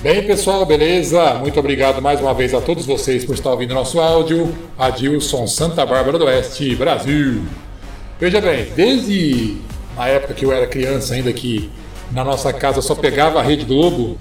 Bem, 0.00 0.22
pessoal, 0.22 0.64
beleza? 0.64 1.34
Muito 1.34 1.58
obrigado 1.58 2.00
mais 2.00 2.20
uma 2.20 2.32
vez 2.32 2.54
a 2.54 2.60
todos 2.60 2.86
vocês 2.86 3.24
por 3.24 3.34
estar 3.34 3.50
ouvindo 3.50 3.74
nosso 3.74 3.98
áudio. 3.98 4.54
Adilson 4.78 5.44
Santa 5.48 5.84
Bárbara 5.84 6.16
do 6.16 6.24
Oeste, 6.24 6.76
Brasil. 6.76 7.42
Veja 8.20 8.40
bem, 8.40 8.68
desde 8.76 9.56
a 9.96 10.08
época 10.08 10.34
que 10.34 10.44
eu 10.44 10.52
era 10.52 10.68
criança, 10.68 11.14
ainda 11.14 11.32
que 11.32 11.68
na 12.12 12.22
nossa 12.22 12.52
casa 12.52 12.80
só 12.80 12.94
pegava 12.94 13.40
a 13.40 13.42
Rede 13.42 13.64
Globo, 13.64 14.16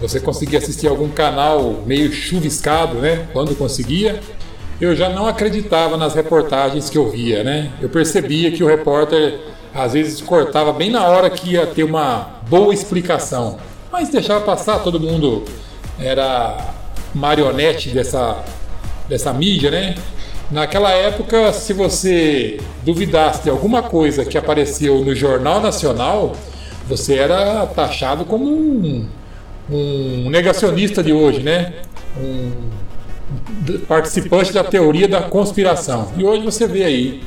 você 0.00 0.18
conseguia 0.18 0.58
assistir 0.58 0.88
algum 0.88 1.10
canal 1.10 1.82
meio 1.84 2.10
chuviscado, 2.10 2.94
né? 2.96 3.28
Quando 3.34 3.54
conseguia, 3.54 4.18
eu 4.80 4.96
já 4.96 5.10
não 5.10 5.26
acreditava 5.26 5.98
nas 5.98 6.14
reportagens 6.14 6.88
que 6.88 6.96
eu 6.96 7.10
via, 7.10 7.44
né? 7.44 7.70
Eu 7.82 7.90
percebia 7.90 8.50
que 8.50 8.64
o 8.64 8.66
repórter 8.66 9.38
às 9.74 9.92
vezes 9.92 10.22
cortava 10.22 10.72
bem 10.72 10.90
na 10.90 11.06
hora 11.06 11.28
que 11.28 11.50
ia 11.50 11.66
ter 11.66 11.84
uma 11.84 12.40
boa 12.48 12.72
explicação 12.72 13.58
mas 13.92 14.08
deixava 14.08 14.42
passar, 14.44 14.78
todo 14.78 14.98
mundo 14.98 15.44
era 16.00 16.72
marionete 17.14 17.90
dessa, 17.90 18.42
dessa 19.08 19.32
mídia, 19.34 19.70
né? 19.70 19.94
Naquela 20.50 20.90
época, 20.90 21.52
se 21.52 21.72
você 21.72 22.58
duvidasse 22.82 23.44
de 23.44 23.50
alguma 23.50 23.82
coisa 23.82 24.24
que 24.24 24.36
apareceu 24.36 25.04
no 25.04 25.14
Jornal 25.14 25.60
Nacional, 25.60 26.32
você 26.88 27.14
era 27.14 27.66
taxado 27.66 28.24
como 28.24 28.46
um, 28.46 29.08
um 29.70 30.30
negacionista 30.30 31.02
de 31.02 31.12
hoje, 31.12 31.40
né? 31.40 31.74
Um 32.18 32.70
participante 33.88 34.52
da 34.52 34.64
teoria 34.64 35.08
da 35.08 35.22
conspiração. 35.22 36.12
E 36.18 36.24
hoje 36.24 36.42
você 36.42 36.66
vê 36.66 36.84
aí. 36.84 37.22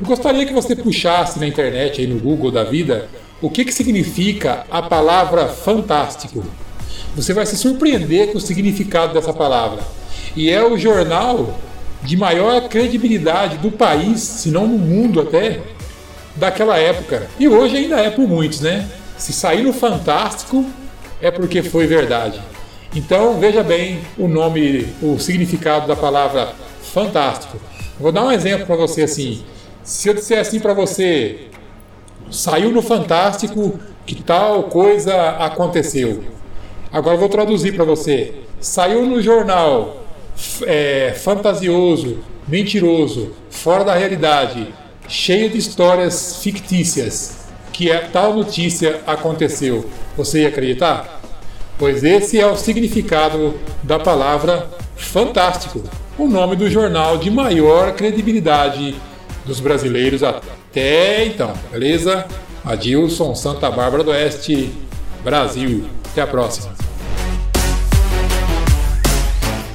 Eu 0.00 0.06
gostaria 0.06 0.44
que 0.44 0.52
você 0.52 0.74
puxasse 0.74 1.38
na 1.38 1.46
internet, 1.46 2.00
aí 2.00 2.06
no 2.06 2.18
Google 2.18 2.50
da 2.50 2.64
vida, 2.64 3.08
o 3.42 3.48
que, 3.48 3.64
que 3.64 3.72
significa 3.72 4.66
a 4.70 4.82
palavra 4.82 5.48
fantástico? 5.48 6.44
Você 7.16 7.32
vai 7.32 7.46
se 7.46 7.56
surpreender 7.56 8.32
com 8.32 8.38
o 8.38 8.40
significado 8.40 9.14
dessa 9.14 9.32
palavra. 9.32 9.82
E 10.36 10.50
é 10.50 10.62
o 10.62 10.76
jornal 10.76 11.58
de 12.02 12.16
maior 12.16 12.68
credibilidade 12.68 13.58
do 13.58 13.70
país, 13.70 14.20
se 14.20 14.50
não 14.50 14.66
no 14.66 14.78
mundo 14.78 15.20
até, 15.20 15.60
daquela 16.36 16.78
época. 16.78 17.28
E 17.38 17.48
hoje 17.48 17.76
ainda 17.76 17.96
é 17.96 18.10
por 18.10 18.28
muitos, 18.28 18.60
né? 18.60 18.88
Se 19.16 19.32
sair 19.32 19.62
no 19.62 19.72
Fantástico, 19.72 20.64
é 21.20 21.30
porque 21.30 21.62
foi 21.62 21.86
verdade. 21.86 22.40
Então 22.94 23.38
veja 23.38 23.62
bem 23.62 24.00
o 24.18 24.26
nome, 24.26 24.86
o 25.00 25.18
significado 25.18 25.86
da 25.86 25.94
palavra 25.94 26.52
fantástico. 26.82 27.58
Vou 27.98 28.10
dar 28.10 28.24
um 28.24 28.32
exemplo 28.32 28.66
para 28.66 28.76
você 28.76 29.02
assim. 29.02 29.44
Se 29.82 30.08
eu 30.08 30.14
disser 30.14 30.40
assim 30.40 30.58
para 30.58 30.74
você, 30.74 31.48
Saiu 32.30 32.70
no 32.70 32.80
Fantástico 32.80 33.80
que 34.06 34.22
tal 34.22 34.64
coisa 34.64 35.30
aconteceu. 35.30 36.22
Agora 36.92 37.16
vou 37.16 37.28
traduzir 37.28 37.74
para 37.74 37.84
você. 37.84 38.34
Saiu 38.60 39.04
no 39.04 39.20
jornal 39.20 40.04
é, 40.64 41.14
fantasioso, 41.16 42.18
mentiroso, 42.46 43.32
fora 43.50 43.84
da 43.84 43.94
realidade, 43.94 44.72
cheio 45.08 45.50
de 45.50 45.58
histórias 45.58 46.40
fictícias, 46.42 47.46
que 47.72 47.90
é, 47.90 47.98
tal 47.98 48.34
notícia 48.34 49.00
aconteceu. 49.06 49.86
Você 50.16 50.42
ia 50.42 50.48
acreditar? 50.48 51.20
Pois 51.78 52.04
esse 52.04 52.38
é 52.38 52.46
o 52.46 52.56
significado 52.56 53.54
da 53.82 53.98
palavra 53.98 54.68
fantástico, 54.96 55.82
o 56.18 56.28
nome 56.28 56.54
do 56.54 56.68
jornal 56.68 57.16
de 57.16 57.30
maior 57.30 57.94
credibilidade 57.94 58.94
dos 59.50 59.58
brasileiros 59.58 60.22
até 60.22 61.24
então, 61.24 61.52
beleza? 61.72 62.24
Adilson, 62.64 63.34
Santa 63.34 63.68
Bárbara 63.68 64.04
do 64.04 64.10
Oeste, 64.10 64.72
Brasil. 65.24 65.86
Até 66.12 66.22
a 66.22 66.26
próxima. 66.26 66.89